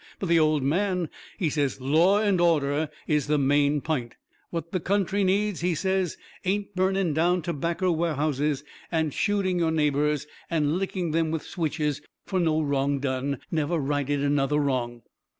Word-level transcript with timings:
But 0.17 0.29
the 0.29 0.39
old 0.39 0.63
man, 0.63 1.09
he 1.37 1.51
says 1.51 1.79
law 1.79 2.17
and 2.19 2.41
order 2.41 2.89
is 3.05 3.27
the 3.27 3.37
main 3.37 3.81
pint. 3.81 4.15
What 4.49 4.71
the 4.71 4.79
country 4.79 5.23
needs, 5.23 5.61
he 5.61 5.75
says, 5.75 6.17
ain't 6.43 6.73
burning 6.75 7.13
down 7.13 7.43
tobaccer 7.43 7.91
warehouses, 7.91 8.63
and 8.91 9.13
shooting 9.13 9.59
your 9.59 9.69
neighbours, 9.69 10.25
and 10.49 10.79
licking 10.79 11.11
them 11.11 11.29
with 11.29 11.43
switches, 11.43 12.01
fur 12.25 12.39
no 12.39 12.63
wrong 12.63 12.97
done 12.97 13.41
never 13.51 13.77
righted 13.77 14.23
another 14.23 14.57
wrong. 14.57 15.03